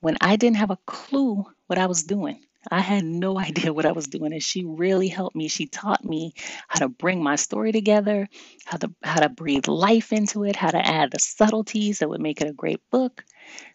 when 0.00 0.16
I 0.20 0.36
didn't 0.36 0.58
have 0.58 0.70
a 0.70 0.78
clue 0.86 1.44
what 1.66 1.78
I 1.78 1.86
was 1.86 2.04
doing. 2.04 2.44
I 2.70 2.80
had 2.80 3.04
no 3.04 3.38
idea 3.48 3.72
what 3.72 3.86
I 3.86 3.92
was 3.92 4.06
doing, 4.06 4.32
and 4.32 4.42
she 4.42 4.64
really 4.64 5.08
helped 5.08 5.36
me. 5.36 5.48
She 5.48 5.66
taught 5.66 6.04
me 6.04 6.34
how 6.68 6.80
to 6.80 6.88
bring 6.88 7.22
my 7.22 7.36
story 7.36 7.72
together, 7.72 8.28
how 8.64 8.78
to 8.78 8.92
how 9.02 9.20
to 9.20 9.28
breathe 9.28 9.68
life 9.68 10.12
into 10.12 10.44
it, 10.44 10.56
how 10.56 10.70
to 10.70 10.86
add 10.86 11.10
the 11.10 11.18
subtleties 11.18 11.98
that 11.98 12.08
would 12.08 12.20
make 12.20 12.40
it 12.40 12.48
a 12.48 12.52
great 12.52 12.80
book. 12.90 13.24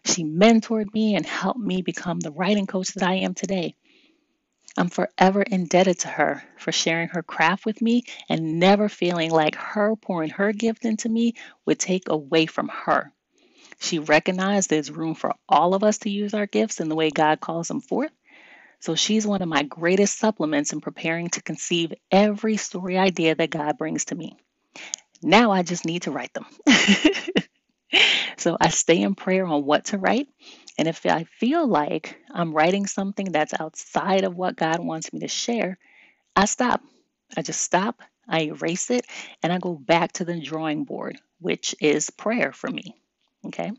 She 0.04 0.24
mentored 0.24 0.92
me 0.94 1.14
and 1.14 1.26
helped 1.26 1.60
me 1.60 1.82
become 1.82 2.20
the 2.20 2.32
writing 2.32 2.66
coach 2.66 2.94
that 2.94 3.08
I 3.08 3.16
am 3.16 3.34
today. 3.34 3.74
I'm 4.76 4.90
forever 4.90 5.42
indebted 5.42 5.98
to 6.00 6.08
her 6.08 6.42
for 6.56 6.70
sharing 6.70 7.08
her 7.08 7.22
craft 7.22 7.66
with 7.66 7.82
me 7.82 8.04
and 8.28 8.60
never 8.60 8.88
feeling 8.88 9.30
like 9.32 9.56
her 9.56 9.96
pouring 9.96 10.30
her 10.30 10.52
gift 10.52 10.84
into 10.84 11.08
me 11.08 11.34
would 11.66 11.80
take 11.80 12.08
away 12.08 12.46
from 12.46 12.68
her. 12.68 13.12
She 13.80 13.98
recognized 13.98 14.70
there's 14.70 14.90
room 14.90 15.14
for 15.14 15.34
all 15.48 15.74
of 15.74 15.82
us 15.82 15.98
to 15.98 16.10
use 16.10 16.34
our 16.34 16.46
gifts 16.46 16.80
in 16.80 16.88
the 16.88 16.94
way 16.94 17.10
God 17.10 17.40
calls 17.40 17.68
them 17.68 17.80
forth. 17.80 18.12
So 18.80 18.94
she's 18.94 19.26
one 19.26 19.42
of 19.42 19.48
my 19.48 19.64
greatest 19.64 20.18
supplements 20.18 20.72
in 20.72 20.80
preparing 20.80 21.28
to 21.30 21.42
conceive 21.42 21.92
every 22.10 22.56
story 22.56 22.96
idea 22.96 23.34
that 23.34 23.50
God 23.50 23.76
brings 23.76 24.06
to 24.06 24.14
me. 24.14 24.36
Now 25.22 25.50
I 25.50 25.62
just 25.62 25.84
need 25.84 26.02
to 26.02 26.12
write 26.12 26.32
them. 26.32 26.46
so 28.36 28.56
I 28.60 28.68
stay 28.68 29.02
in 29.02 29.14
prayer 29.16 29.46
on 29.46 29.64
what 29.64 29.86
to 29.86 29.98
write. 29.98 30.28
And 30.78 30.86
if 30.86 31.04
I 31.06 31.24
feel 31.24 31.66
like 31.66 32.16
I'm 32.32 32.54
writing 32.54 32.86
something 32.86 33.32
that's 33.32 33.58
outside 33.58 34.22
of 34.22 34.36
what 34.36 34.56
God 34.56 34.78
wants 34.78 35.12
me 35.12 35.20
to 35.20 35.28
share, 35.28 35.76
I 36.36 36.44
stop. 36.44 36.82
I 37.36 37.42
just 37.42 37.60
stop, 37.60 38.00
I 38.28 38.42
erase 38.42 38.90
it, 38.90 39.04
and 39.42 39.52
I 39.52 39.58
go 39.58 39.74
back 39.74 40.12
to 40.12 40.24
the 40.24 40.40
drawing 40.40 40.84
board, 40.84 41.18
which 41.40 41.74
is 41.80 42.10
prayer 42.10 42.52
for 42.52 42.70
me. 42.70 42.94
Okay. 43.46 43.72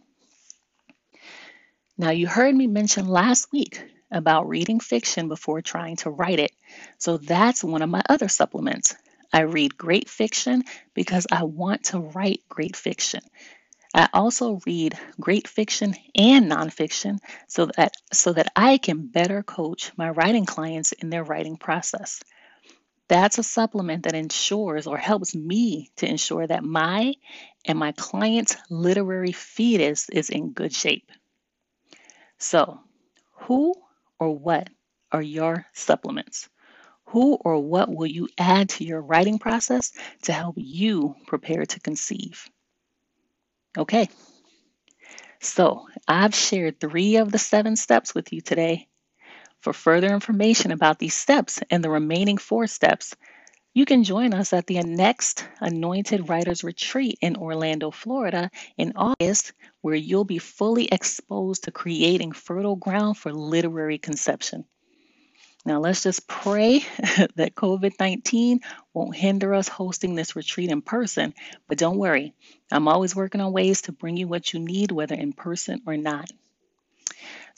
Now, 1.98 2.12
you 2.12 2.27
heard 2.27 2.53
me 2.56 2.68
mention 2.68 3.08
last 3.08 3.51
week 3.51 3.82
about 4.12 4.50
reading 4.50 4.80
fiction 4.80 5.28
before 5.28 5.62
trying 5.62 5.98
to 5.98 6.10
write 6.10 6.39
it. 6.39 6.51
So 6.98 7.18
that's 7.18 7.63
one 7.63 7.82
of 7.82 7.89
my 7.89 8.01
other 8.10 8.28
supplements. 8.28 8.96
I 9.32 9.42
read 9.42 9.78
great 9.78 10.10
fiction 10.10 10.63
because 10.94 11.28
I 11.32 11.44
want 11.44 11.86
to 11.86 12.00
write 12.00 12.42
great 12.50 12.75
fiction. 12.75 13.22
I 13.94 14.08
also 14.13 14.60
read 14.66 14.98
great 15.20 15.48
fiction 15.48 15.96
and 16.16 16.51
nonfiction 16.51 17.20
so 17.48 17.68
that 17.78 17.94
so 18.13 18.34
that 18.34 18.51
I 18.56 18.78
can 18.78 19.08
better 19.08 19.42
coach 19.42 19.92
my 19.98 20.10
writing 20.10 20.46
clients 20.46 20.92
in 20.92 21.10
their 21.10 21.24
writing 21.24 21.58
process. 21.58 22.22
That's 23.08 23.39
a 23.39 23.44
supplement 23.44 24.04
that 24.04 24.13
ensures 24.13 24.86
or 24.86 24.98
helps 24.98 25.34
me 25.36 25.89
to 25.98 26.08
ensure 26.08 26.46
that 26.46 26.63
my 26.63 27.16
and 27.66 27.80
my 27.80 27.92
client's 27.94 28.56
literary 28.70 29.32
fetus 29.32 30.10
is 30.10 30.30
in 30.30 30.51
good 30.51 30.74
shape. 30.74 31.12
So, 32.38 32.80
who 33.34 33.74
or 34.20 34.38
what 34.38 34.70
are 35.12 35.22
your 35.22 35.66
supplements? 35.74 36.50
Who 37.08 37.34
or 37.34 37.60
what 37.60 37.90
will 37.90 38.08
you 38.08 38.30
add 38.38 38.70
to 38.70 38.84
your 38.84 39.02
writing 39.02 39.40
process 39.40 39.92
to 40.24 40.34
help 40.34 40.56
you 40.58 41.16
prepare 41.26 41.66
to 41.66 41.80
conceive? 41.80 42.48
Okay, 43.78 44.10
so 45.42 45.88
I've 46.08 46.36
shared 46.36 46.80
three 46.80 47.16
of 47.16 47.32
the 47.32 47.38
seven 47.38 47.76
steps 47.76 48.14
with 48.14 48.34
you 48.34 48.42
today. 48.42 48.88
For 49.62 49.74
further 49.74 50.14
information 50.14 50.72
about 50.72 51.00
these 51.00 51.16
steps 51.16 51.60
and 51.70 51.84
the 51.84 51.90
remaining 51.90 52.38
four 52.38 52.68
steps, 52.68 53.16
you 53.74 53.86
can 53.86 54.04
join 54.04 54.34
us 54.34 54.52
at 54.52 54.66
the 54.66 54.82
next 54.82 55.46
Anointed 55.60 56.28
Writers 56.28 56.64
Retreat 56.64 57.20
in 57.22 57.36
Orlando, 57.36 57.92
Florida 57.92 58.50
in 58.78 58.94
August, 58.96 59.54
where 59.82 59.96
you'll 59.96 60.26
be 60.26 60.40
fully 60.40 60.86
exposed 60.86 61.66
to 61.66 61.72
creating 61.72 62.32
fertile 62.32 62.76
ground 62.76 63.18
for 63.18 63.32
literary 63.32 64.00
conception. 64.00 64.66
Now, 65.66 65.80
let's 65.80 66.04
just 66.04 66.28
pray 66.28 66.80
that 67.36 67.54
COVID 67.56 67.94
19 68.00 68.62
won't 68.94 69.16
hinder 69.16 69.54
us 69.54 69.68
hosting 69.68 70.16
this 70.16 70.36
retreat 70.36 70.72
in 70.72 70.82
person. 70.82 71.34
But 71.68 71.78
don't 71.78 71.98
worry, 71.98 72.34
I'm 72.72 72.88
always 72.88 73.16
working 73.16 73.42
on 73.42 73.52
ways 73.52 73.84
to 73.84 73.92
bring 73.92 74.18
you 74.18 74.28
what 74.28 74.52
you 74.54 74.60
need, 74.60 74.92
whether 74.92 75.16
in 75.16 75.34
person 75.34 75.82
or 75.86 75.96
not. 75.96 76.32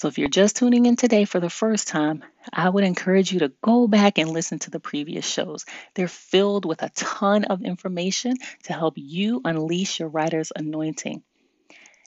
So, 0.02 0.08
if 0.08 0.18
you're 0.18 0.30
just 0.30 0.56
tuning 0.56 0.88
in 0.88 0.96
today 0.96 1.26
for 1.26 1.40
the 1.40 1.48
first 1.48 1.88
time, 1.88 2.24
I 2.52 2.68
would 2.68 2.84
encourage 2.84 3.32
you 3.32 3.42
to 3.42 3.54
go 3.62 3.88
back 3.88 4.18
and 4.18 4.32
listen 4.32 4.58
to 4.58 4.72
the 4.72 4.80
previous 4.80 5.28
shows. 5.28 5.64
They're 5.94 6.08
filled 6.08 6.66
with 6.66 6.82
a 6.82 6.90
ton 6.90 7.44
of 7.44 7.62
information 7.62 8.38
to 8.64 8.74
help 8.74 8.96
you 8.98 9.42
unleash 9.46 10.00
your 10.00 10.10
writer's 10.10 10.52
anointing. 10.56 11.22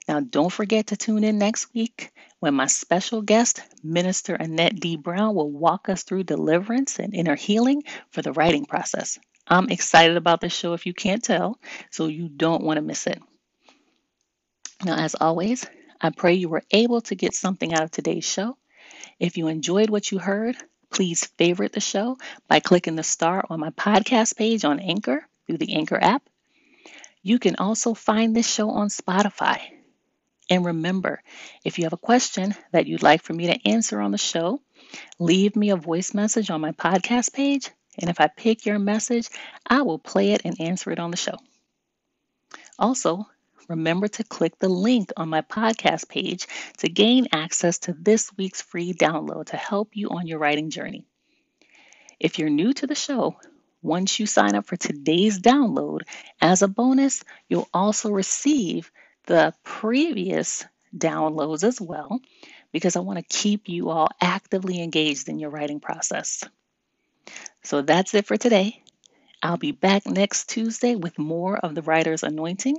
Now, 0.09 0.19
don't 0.19 0.51
forget 0.51 0.87
to 0.87 0.97
tune 0.97 1.23
in 1.23 1.37
next 1.37 1.73
week 1.73 2.11
when 2.41 2.53
my 2.53 2.67
special 2.67 3.21
guest, 3.21 3.61
Minister 3.81 4.35
Annette 4.35 4.77
D. 4.77 4.97
Brown, 4.97 5.33
will 5.33 5.49
walk 5.49 5.87
us 5.87 6.03
through 6.03 6.23
deliverance 6.23 6.99
and 6.99 7.15
inner 7.15 7.35
healing 7.37 7.83
for 8.11 8.21
the 8.21 8.33
writing 8.33 8.65
process. 8.65 9.19
I'm 9.47 9.69
excited 9.69 10.17
about 10.17 10.41
this 10.41 10.51
show 10.51 10.73
if 10.73 10.85
you 10.85 10.93
can't 10.93 11.23
tell, 11.23 11.61
so 11.91 12.07
you 12.07 12.27
don't 12.27 12.65
want 12.65 12.75
to 12.75 12.81
miss 12.81 13.07
it. 13.07 13.21
Now, 14.83 14.97
as 14.97 15.15
always, 15.15 15.65
I 16.01 16.09
pray 16.09 16.33
you 16.35 16.49
were 16.49 16.63
able 16.71 17.01
to 17.01 17.15
get 17.15 17.33
something 17.33 17.73
out 17.73 17.83
of 17.83 17.91
today's 17.91 18.25
show. 18.25 18.57
If 19.19 19.37
you 19.37 19.47
enjoyed 19.47 19.89
what 19.89 20.11
you 20.11 20.19
heard, 20.19 20.55
please 20.91 21.25
favorite 21.37 21.73
the 21.73 21.79
show 21.79 22.17
by 22.47 22.59
clicking 22.59 22.95
the 22.95 23.03
star 23.03 23.45
on 23.49 23.59
my 23.59 23.69
podcast 23.71 24.35
page 24.35 24.65
on 24.65 24.79
Anchor 24.79 25.25
through 25.45 25.57
the 25.57 25.75
Anchor 25.75 25.99
app. 26.01 26.23
You 27.21 27.39
can 27.39 27.55
also 27.55 27.93
find 27.93 28.35
this 28.35 28.47
show 28.47 28.69
on 28.69 28.89
Spotify. 28.89 29.59
And 30.49 30.63
remember, 30.63 31.23
if 31.63 31.77
you 31.77 31.85
have 31.85 31.93
a 31.93 31.97
question 31.97 32.53
that 32.71 32.85
you'd 32.85 33.01
like 33.01 33.23
for 33.23 33.33
me 33.33 33.47
to 33.47 33.67
answer 33.67 33.99
on 33.99 34.11
the 34.11 34.17
show, 34.17 34.61
leave 35.17 35.55
me 35.55 35.71
a 35.71 35.75
voice 35.75 36.13
message 36.13 36.51
on 36.51 36.61
my 36.61 36.71
podcast 36.71 37.33
page. 37.33 37.71
And 37.99 38.09
if 38.09 38.21
I 38.21 38.27
pick 38.27 38.65
your 38.65 38.77
message, 38.77 39.29
I 39.65 39.81
will 39.81 39.97
play 39.97 40.33
it 40.33 40.41
and 40.45 40.59
answer 40.61 40.91
it 40.91 40.99
on 40.99 41.11
the 41.11 41.17
show. 41.17 41.37
Also, 42.77 43.25
remember 43.67 44.07
to 44.07 44.23
click 44.23 44.57
the 44.59 44.69
link 44.69 45.11
on 45.17 45.29
my 45.29 45.41
podcast 45.41 46.09
page 46.09 46.47
to 46.77 46.89
gain 46.89 47.27
access 47.31 47.79
to 47.79 47.93
this 47.93 48.31
week's 48.37 48.61
free 48.61 48.93
download 48.93 49.47
to 49.47 49.57
help 49.57 49.95
you 49.95 50.09
on 50.09 50.27
your 50.27 50.39
writing 50.39 50.69
journey. 50.69 51.05
If 52.19 52.39
you're 52.39 52.49
new 52.49 52.73
to 52.73 52.87
the 52.87 52.95
show, 52.95 53.35
once 53.81 54.19
you 54.19 54.25
sign 54.25 54.55
up 54.55 54.65
for 54.65 54.77
today's 54.77 55.39
download, 55.39 56.01
as 56.41 56.61
a 56.61 56.67
bonus, 56.67 57.23
you'll 57.49 57.69
also 57.73 58.09
receive 58.09 58.91
the 59.25 59.53
previous 59.63 60.65
downloads 60.95 61.63
as 61.63 61.79
well, 61.79 62.19
because 62.71 62.95
I 62.95 63.01
want 63.01 63.19
to 63.19 63.37
keep 63.37 63.69
you 63.69 63.89
all 63.89 64.09
actively 64.21 64.81
engaged 64.81 65.29
in 65.29 65.39
your 65.39 65.49
writing 65.49 65.79
process. 65.79 66.43
So 67.63 67.81
that's 67.81 68.13
it 68.13 68.25
for 68.25 68.37
today. 68.37 68.81
I'll 69.43 69.57
be 69.57 69.71
back 69.71 70.07
next 70.07 70.49
Tuesday 70.49 70.95
with 70.95 71.19
more 71.19 71.57
of 71.57 71.75
the 71.75 71.81
Writer's 71.81 72.23
Anointing. 72.23 72.77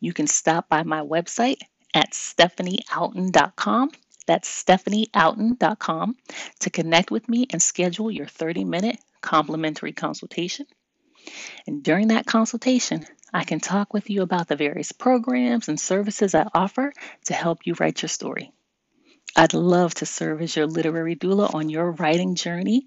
You 0.00 0.12
can 0.12 0.26
stop 0.26 0.68
by 0.68 0.82
my 0.82 1.00
website 1.00 1.58
at 1.94 2.12
stephanieouten.com. 2.12 3.90
That's 4.26 4.64
stephanieouten.com 4.64 6.16
to 6.60 6.70
connect 6.70 7.10
with 7.10 7.28
me 7.28 7.46
and 7.50 7.62
schedule 7.62 8.10
your 8.10 8.26
30 8.26 8.64
minute 8.64 8.98
complimentary 9.20 9.92
consultation. 9.92 10.66
And 11.66 11.82
during 11.82 12.08
that 12.08 12.26
consultation, 12.26 13.06
I 13.32 13.44
can 13.44 13.60
talk 13.60 13.92
with 13.92 14.10
you 14.10 14.22
about 14.22 14.48
the 14.48 14.56
various 14.56 14.92
programs 14.92 15.68
and 15.68 15.78
services 15.78 16.34
I 16.34 16.46
offer 16.54 16.92
to 17.26 17.34
help 17.34 17.66
you 17.66 17.74
write 17.78 18.02
your 18.02 18.08
story. 18.08 18.52
I'd 19.36 19.54
love 19.54 19.94
to 19.94 20.06
serve 20.06 20.42
as 20.42 20.56
your 20.56 20.66
literary 20.66 21.14
doula 21.14 21.54
on 21.54 21.68
your 21.68 21.92
writing 21.92 22.34
journey. 22.34 22.86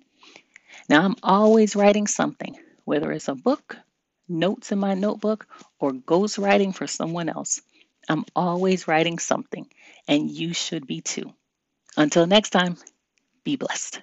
Now, 0.90 1.04
I'm 1.04 1.16
always 1.24 1.76
writing 1.76 2.08
something, 2.08 2.58
whether 2.84 3.12
it's 3.12 3.30
a 3.30 3.36
book, 3.36 3.78
notes 4.28 4.72
in 4.72 4.80
my 4.80 4.94
notebook, 4.94 5.48
or 5.80 5.92
ghostwriting 5.92 6.76
for 6.76 6.88
someone 6.88 7.30
else. 7.30 7.62
I'm 8.10 8.26
always 8.36 8.88
writing 8.88 9.20
something, 9.20 9.68
and 10.08 10.30
you 10.30 10.54
should 10.54 10.88
be 10.88 11.02
too. 11.02 11.34
Until 11.96 12.28
next 12.28 12.50
time, 12.50 12.78
be 13.44 13.56
blessed. 13.56 14.02